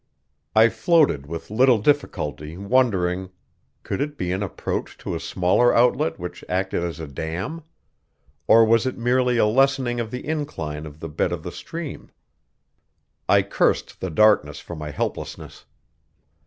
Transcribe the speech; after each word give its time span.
I 0.55 0.69
floated 0.69 1.27
with 1.27 1.51
little 1.51 1.77
difficulty, 1.77 2.57
wondering 2.57 3.29
could 3.83 4.01
it 4.01 4.17
be 4.17 4.31
an 4.31 4.41
approach 4.41 4.97
to 4.97 5.13
a 5.13 5.19
smaller 5.19 5.75
outlet 5.75 6.17
which 6.17 6.43
acted 6.49 6.81
as 6.83 6.99
a 6.99 7.05
dam? 7.05 7.61
Or 8.47 8.65
was 8.65 8.87
it 8.87 8.97
merely 8.97 9.37
a 9.37 9.45
lessening 9.45 9.99
of 9.99 10.09
the 10.09 10.25
incline 10.25 10.87
of 10.87 11.01
the 11.01 11.07
bed 11.09 11.31
of 11.31 11.43
the 11.43 11.51
stream? 11.51 12.09
I 13.29 13.43
cursed 13.43 13.99
the 13.99 14.09
darkness 14.09 14.59
for 14.59 14.75
my 14.75 14.89
helplessness. 14.89 15.65